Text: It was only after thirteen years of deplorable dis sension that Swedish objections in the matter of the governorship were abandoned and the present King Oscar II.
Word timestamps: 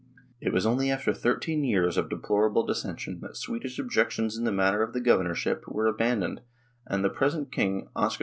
It 0.41 0.51
was 0.51 0.65
only 0.65 0.89
after 0.89 1.13
thirteen 1.13 1.63
years 1.63 1.95
of 1.95 2.09
deplorable 2.09 2.65
dis 2.65 2.83
sension 2.83 3.21
that 3.21 3.37
Swedish 3.37 3.77
objections 3.77 4.35
in 4.35 4.45
the 4.45 4.51
matter 4.51 4.81
of 4.81 4.93
the 4.93 4.99
governorship 4.99 5.63
were 5.67 5.85
abandoned 5.85 6.41
and 6.87 7.03
the 7.05 7.09
present 7.11 7.51
King 7.51 7.87
Oscar 7.95 8.19
II. 8.19 8.19